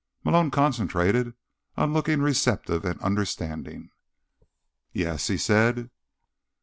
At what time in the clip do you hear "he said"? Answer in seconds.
5.27-5.91